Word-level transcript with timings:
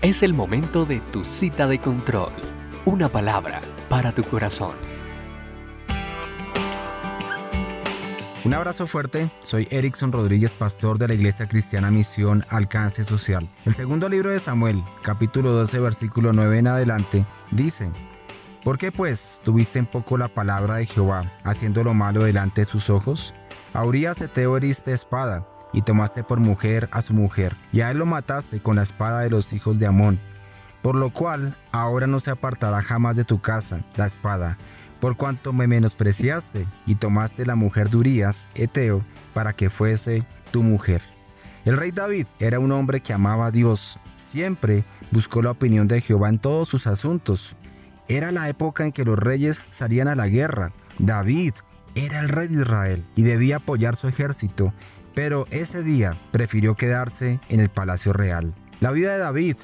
Es 0.00 0.22
el 0.22 0.32
momento 0.32 0.86
de 0.86 1.00
tu 1.00 1.24
cita 1.24 1.66
de 1.66 1.80
control. 1.80 2.30
Una 2.84 3.08
palabra 3.08 3.60
para 3.88 4.14
tu 4.14 4.22
corazón. 4.22 4.70
Un 8.44 8.54
abrazo 8.54 8.86
fuerte, 8.86 9.28
soy 9.40 9.66
Erickson 9.72 10.12
Rodríguez, 10.12 10.54
pastor 10.54 10.98
de 10.98 11.08
la 11.08 11.14
Iglesia 11.14 11.48
Cristiana 11.48 11.90
Misión 11.90 12.44
Alcance 12.48 13.02
Social. 13.02 13.50
El 13.64 13.74
segundo 13.74 14.08
libro 14.08 14.30
de 14.30 14.38
Samuel, 14.38 14.84
capítulo 15.02 15.50
12, 15.50 15.80
versículo 15.80 16.32
9 16.32 16.58
en 16.58 16.68
adelante, 16.68 17.26
dice, 17.50 17.90
¿Por 18.62 18.78
qué 18.78 18.92
pues 18.92 19.42
tuviste 19.44 19.80
en 19.80 19.86
poco 19.86 20.16
la 20.16 20.28
palabra 20.28 20.76
de 20.76 20.86
Jehová, 20.86 21.32
haciendo 21.42 21.82
lo 21.82 21.92
malo 21.92 22.22
delante 22.22 22.60
de 22.60 22.66
sus 22.66 22.88
ojos? 22.88 23.34
A 23.72 23.84
Urias 23.84 24.20
Eteo 24.20 24.56
heriste 24.56 24.92
espada, 24.92 25.44
y 25.72 25.82
tomaste 25.82 26.24
por 26.24 26.40
mujer 26.40 26.88
a 26.92 27.02
su 27.02 27.14
mujer, 27.14 27.56
y 27.72 27.80
a 27.80 27.90
él 27.90 27.98
lo 27.98 28.06
mataste 28.06 28.60
con 28.60 28.76
la 28.76 28.82
espada 28.82 29.20
de 29.20 29.30
los 29.30 29.52
hijos 29.52 29.78
de 29.78 29.86
Amón. 29.86 30.20
Por 30.82 30.94
lo 30.94 31.12
cual 31.12 31.56
ahora 31.72 32.06
no 32.06 32.20
se 32.20 32.30
apartará 32.30 32.82
jamás 32.82 33.16
de 33.16 33.24
tu 33.24 33.40
casa 33.40 33.84
la 33.96 34.06
espada, 34.06 34.56
por 35.00 35.16
cuanto 35.16 35.52
me 35.52 35.66
menospreciaste 35.66 36.66
y 36.86 36.96
tomaste 36.96 37.46
la 37.46 37.54
mujer 37.54 37.90
de 37.90 38.32
Eteo, 38.54 39.04
para 39.34 39.52
que 39.52 39.70
fuese 39.70 40.26
tu 40.50 40.62
mujer. 40.62 41.02
El 41.64 41.76
rey 41.76 41.90
David 41.90 42.26
era 42.38 42.58
un 42.58 42.72
hombre 42.72 43.00
que 43.00 43.12
amaba 43.12 43.46
a 43.46 43.50
Dios, 43.50 44.00
siempre 44.16 44.84
buscó 45.10 45.42
la 45.42 45.50
opinión 45.50 45.86
de 45.86 46.00
Jehová 46.00 46.28
en 46.28 46.38
todos 46.38 46.68
sus 46.68 46.86
asuntos. 46.86 47.56
Era 48.08 48.32
la 48.32 48.48
época 48.48 48.84
en 48.84 48.92
que 48.92 49.04
los 49.04 49.18
reyes 49.18 49.68
salían 49.70 50.08
a 50.08 50.14
la 50.14 50.28
guerra. 50.28 50.72
David 50.98 51.52
era 51.94 52.20
el 52.20 52.28
rey 52.28 52.48
de 52.48 52.62
Israel 52.62 53.04
y 53.16 53.22
debía 53.22 53.56
apoyar 53.56 53.96
su 53.96 54.08
ejército 54.08 54.72
pero 55.18 55.48
ese 55.50 55.82
día 55.82 56.16
prefirió 56.30 56.76
quedarse 56.76 57.40
en 57.48 57.58
el 57.58 57.70
palacio 57.70 58.12
real. 58.12 58.54
La 58.78 58.92
vida 58.92 59.14
de 59.14 59.18
David 59.18 59.56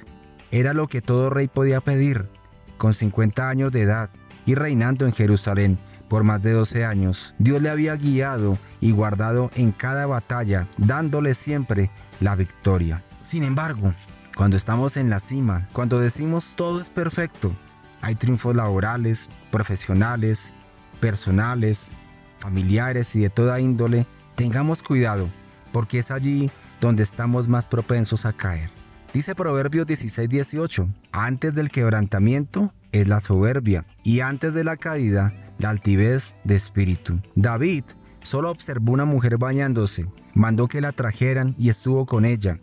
era 0.51 0.75
lo 0.75 0.89
que 0.89 1.01
todo 1.01 1.31
rey 1.31 1.47
podía 1.47 1.81
pedir. 1.81 2.29
Con 2.77 2.93
50 2.93 3.49
años 3.49 3.71
de 3.71 3.83
edad 3.83 4.11
y 4.47 4.57
reinando 4.57 5.07
en 5.07 5.13
Jerusalén 5.13 5.79
por 6.09 6.25
más 6.25 6.43
de 6.43 6.51
12 6.51 6.85
años, 6.85 7.37
Dios 7.39 7.63
le 7.63 7.71
había 7.71 7.95
guiado 7.95 8.59
y 8.81 8.91
guardado 8.91 9.53
en 9.55 9.71
cada 9.71 10.07
batalla, 10.07 10.69
dándole 10.77 11.35
siempre 11.35 11.93
la 12.19 12.35
victoria. 12.35 13.05
Sin 13.23 13.45
embargo, 13.45 13.95
cuando 14.37 14.57
estamos 14.57 14.97
en 14.97 15.09
la 15.09 15.21
cima, 15.21 15.69
cuando 15.73 16.01
decimos 16.01 16.55
todo 16.57 16.81
es 16.81 16.91
perfecto, 16.91 17.55
hay 18.01 18.17
triunfos 18.17 18.57
laborales, 18.57 19.31
profesionales, 19.53 20.53
personales, 20.99 21.93
familiares 22.41 23.15
y 23.15 23.21
de 23.21 23.31
toda 23.31 23.61
índole, 23.61 24.09
tengamos 24.35 24.83
cuidado 24.83 25.31
porque 25.75 25.99
es 25.99 26.13
allí 26.13 26.53
donde 26.81 27.03
estamos 27.03 27.49
más 27.49 27.67
propensos 27.67 28.27
a 28.27 28.33
caer. 28.33 28.71
Dice 29.13 29.35
Proverbios 29.35 29.89
16:18, 29.89 30.89
antes 31.11 31.57
del 31.57 31.69
quebrantamiento 31.69 32.73
es 32.93 33.09
la 33.09 33.21
soberbia 33.21 33.85
y 34.05 34.21
antes 34.21 34.55
de 34.55 34.63
la 34.63 34.77
caída 34.77 35.35
la 35.59 35.71
altivez 35.71 36.37
de 36.45 36.55
espíritu. 36.55 37.21
David 37.35 37.83
solo 38.23 38.53
observó 38.53 38.93
una 38.93 39.05
mujer 39.05 39.37
bañándose, 39.37 40.07
mandó 40.33 40.69
que 40.69 40.81
la 40.81 40.93
trajeran 40.93 41.57
y 41.59 41.71
estuvo 41.71 42.07
con 42.07 42.25
ella. 42.25 42.61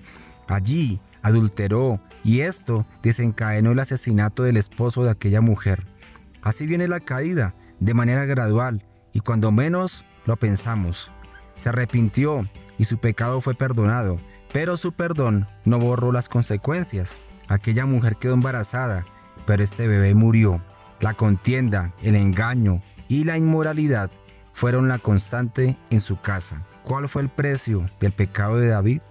Allí 0.48 1.02
adulteró 1.22 2.02
y 2.24 2.40
esto 2.42 2.86
desencadenó 3.04 3.74
el 3.74 3.80
asesinato 3.80 4.44
del 4.44 4.56
esposo 4.56 5.04
de 5.04 5.12
aquella 5.12 5.42
mujer. 5.42 5.86
Así 6.42 6.66
viene 6.66 6.88
la 6.88 7.02
caída, 7.02 7.56
de 7.82 7.94
manera 7.94 8.24
gradual 8.24 8.86
y 9.12 9.20
cuando 9.20 9.52
menos 9.52 10.06
lo 10.26 10.38
pensamos. 10.38 11.12
Se 11.58 11.68
arrepintió 11.68 12.50
y 12.82 12.86
su 12.86 12.98
pecado 12.98 13.42
fue 13.42 13.54
perdonado, 13.54 14.18
pero 14.52 14.76
su 14.76 14.92
perdón 14.92 15.48
no 15.66 15.78
borró 15.78 16.12
las 16.12 16.30
consecuencias. 16.30 17.22
Aquella 17.48 17.86
mujer 17.86 18.16
quedó 18.16 18.34
embarazada, 18.34 19.06
pero 19.46 19.62
este 19.62 19.88
bebé 19.88 20.16
murió. 20.16 20.64
La 21.00 21.14
contienda, 21.14 21.94
el 22.02 22.16
engaño 22.16 22.82
y 23.08 23.24
la 23.24 23.38
inmoralidad 23.38 24.10
fueron 24.52 24.88
la 24.88 24.98
constante 24.98 25.78
en 25.92 26.00
su 26.00 26.22
casa. 26.22 26.66
¿Cuál 26.82 27.08
fue 27.08 27.22
el 27.22 27.30
precio 27.30 27.88
del 28.00 28.14
pecado 28.14 28.58
de 28.58 28.70
David? 28.70 29.04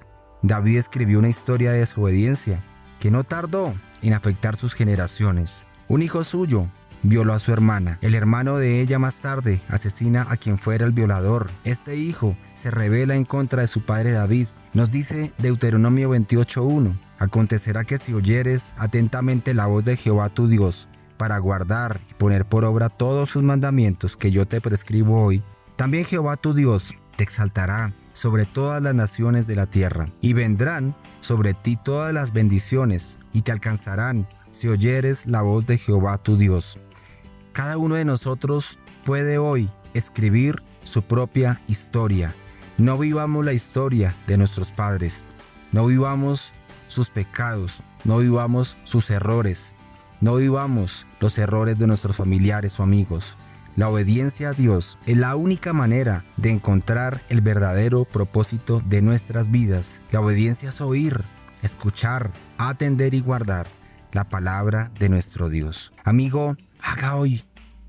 David 0.42 0.78
escribió 0.78 1.20
una 1.20 1.28
historia 1.28 1.70
de 1.70 1.78
desobediencia 1.78 2.64
que 2.98 3.12
no 3.12 3.22
tardó 3.22 3.72
en 4.02 4.14
afectar 4.14 4.56
sus 4.56 4.74
generaciones. 4.74 5.64
Un 5.86 6.02
hijo 6.02 6.24
suyo 6.24 6.66
violó 7.02 7.32
a 7.32 7.38
su 7.38 7.52
hermana. 7.52 7.98
El 8.02 8.14
hermano 8.14 8.58
de 8.58 8.80
ella 8.80 8.98
más 8.98 9.20
tarde 9.20 9.62
asesina 9.68 10.26
a 10.28 10.36
quien 10.36 10.58
fuera 10.58 10.86
el 10.86 10.92
violador. 10.92 11.50
Este 11.64 11.96
hijo 11.96 12.36
se 12.54 12.70
revela 12.70 13.14
en 13.14 13.24
contra 13.24 13.62
de 13.62 13.68
su 13.68 13.84
padre 13.84 14.12
David. 14.12 14.46
Nos 14.72 14.90
dice 14.90 15.32
Deuteronomio 15.38 16.10
28.1. 16.10 16.98
Acontecerá 17.18 17.84
que 17.84 17.98
si 17.98 18.14
oyeres 18.14 18.74
atentamente 18.78 19.54
la 19.54 19.66
voz 19.66 19.84
de 19.84 19.96
Jehová 19.96 20.30
tu 20.30 20.48
Dios, 20.48 20.88
para 21.16 21.36
guardar 21.36 22.00
y 22.10 22.14
poner 22.14 22.46
por 22.46 22.64
obra 22.64 22.88
todos 22.88 23.28
sus 23.28 23.42
mandamientos 23.42 24.16
que 24.16 24.30
yo 24.30 24.46
te 24.46 24.62
prescribo 24.62 25.22
hoy, 25.22 25.42
también 25.76 26.06
Jehová 26.06 26.36
tu 26.36 26.54
Dios 26.54 26.94
te 27.16 27.24
exaltará 27.24 27.92
sobre 28.14 28.46
todas 28.46 28.80
las 28.80 28.94
naciones 28.94 29.46
de 29.46 29.56
la 29.56 29.66
tierra, 29.66 30.10
y 30.22 30.32
vendrán 30.32 30.96
sobre 31.20 31.52
ti 31.52 31.76
todas 31.76 32.14
las 32.14 32.32
bendiciones, 32.32 33.18
y 33.34 33.42
te 33.42 33.52
alcanzarán 33.52 34.26
si 34.50 34.68
oyeres 34.68 35.26
la 35.26 35.42
voz 35.42 35.66
de 35.66 35.76
Jehová 35.76 36.16
tu 36.18 36.38
Dios. 36.38 36.80
Cada 37.52 37.78
uno 37.78 37.96
de 37.96 38.04
nosotros 38.04 38.78
puede 39.04 39.38
hoy 39.38 39.70
escribir 39.92 40.62
su 40.84 41.02
propia 41.02 41.60
historia. 41.66 42.34
No 42.78 42.96
vivamos 42.96 43.44
la 43.44 43.52
historia 43.52 44.14
de 44.28 44.38
nuestros 44.38 44.70
padres. 44.70 45.26
No 45.72 45.86
vivamos 45.86 46.52
sus 46.86 47.10
pecados. 47.10 47.82
No 48.04 48.18
vivamos 48.18 48.78
sus 48.84 49.10
errores. 49.10 49.74
No 50.20 50.36
vivamos 50.36 51.06
los 51.18 51.38
errores 51.38 51.76
de 51.76 51.88
nuestros 51.88 52.16
familiares 52.16 52.78
o 52.78 52.84
amigos. 52.84 53.36
La 53.74 53.88
obediencia 53.88 54.50
a 54.50 54.52
Dios 54.52 54.98
es 55.06 55.16
la 55.16 55.34
única 55.34 55.72
manera 55.72 56.24
de 56.36 56.50
encontrar 56.50 57.22
el 57.30 57.40
verdadero 57.40 58.04
propósito 58.04 58.80
de 58.86 59.02
nuestras 59.02 59.50
vidas. 59.50 60.02
La 60.12 60.20
obediencia 60.20 60.68
es 60.68 60.80
oír, 60.80 61.24
escuchar, 61.62 62.30
atender 62.58 63.14
y 63.14 63.20
guardar 63.20 63.79
la 64.12 64.28
palabra 64.28 64.92
de 64.98 65.08
nuestro 65.08 65.48
Dios. 65.48 65.92
Amigo, 66.04 66.56
haga 66.80 67.16
hoy 67.16 67.44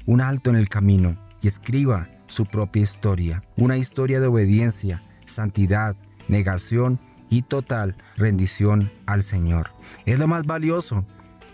un 0.05 0.21
alto 0.21 0.49
en 0.49 0.55
el 0.55 0.69
camino 0.69 1.17
y 1.41 1.47
escriba 1.47 2.09
su 2.27 2.45
propia 2.45 2.83
historia, 2.83 3.43
una 3.57 3.77
historia 3.77 4.19
de 4.19 4.27
obediencia, 4.27 5.03
santidad, 5.25 5.95
negación 6.27 6.99
y 7.29 7.41
total 7.41 7.95
rendición 8.17 8.91
al 9.05 9.23
Señor. 9.23 9.71
Es 10.05 10.19
lo 10.19 10.27
más 10.27 10.45
valioso 10.45 11.05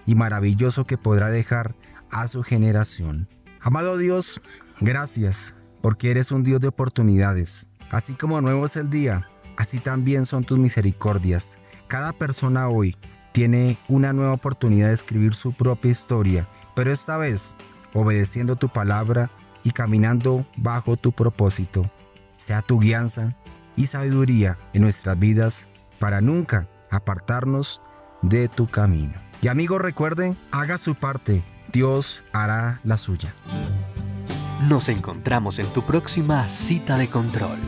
y 0.05 0.15
maravilloso 0.15 0.85
que 0.85 0.97
podrá 0.97 1.29
dejar 1.29 1.75
a 2.11 2.27
su 2.27 2.43
generación. 2.43 3.27
Amado 3.61 3.97
Dios, 3.97 4.41
gracias 4.79 5.55
porque 5.81 6.11
eres 6.11 6.31
un 6.31 6.43
Dios 6.43 6.59
de 6.61 6.67
oportunidades. 6.67 7.67
Así 7.91 8.15
como 8.15 8.41
nuevo 8.41 8.65
es 8.65 8.75
el 8.75 8.89
día, 8.89 9.27
así 9.57 9.79
también 9.79 10.25
son 10.25 10.43
tus 10.43 10.59
misericordias. 10.59 11.57
Cada 11.87 12.11
persona 12.11 12.67
hoy 12.67 12.97
tiene 13.37 13.77
una 13.87 14.13
nueva 14.13 14.33
oportunidad 14.33 14.87
de 14.87 14.95
escribir 14.95 15.35
su 15.35 15.53
propia 15.53 15.91
historia, 15.91 16.49
pero 16.73 16.91
esta 16.91 17.17
vez 17.17 17.55
obedeciendo 17.93 18.55
tu 18.55 18.67
palabra 18.67 19.29
y 19.61 19.69
caminando 19.73 20.47
bajo 20.55 20.97
tu 20.97 21.11
propósito. 21.11 21.87
Sea 22.35 22.63
tu 22.63 22.79
guianza 22.79 23.35
y 23.75 23.85
sabiduría 23.85 24.57
en 24.73 24.81
nuestras 24.81 25.19
vidas 25.19 25.67
para 25.99 26.19
nunca 26.19 26.67
apartarnos 26.89 27.79
de 28.23 28.49
tu 28.49 28.65
camino. 28.65 29.13
Y 29.43 29.49
amigos 29.49 29.83
recuerden, 29.83 30.35
haga 30.49 30.79
su 30.79 30.95
parte, 30.95 31.43
Dios 31.71 32.23
hará 32.33 32.81
la 32.83 32.97
suya. 32.97 33.35
Nos 34.67 34.89
encontramos 34.89 35.59
en 35.59 35.67
tu 35.67 35.83
próxima 35.83 36.49
cita 36.49 36.97
de 36.97 37.07
control. 37.07 37.59